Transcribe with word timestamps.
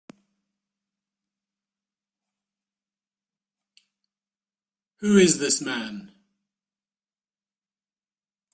Who 5.01 5.17
is 5.17 5.37
this 5.37 5.61
man? 5.61 6.11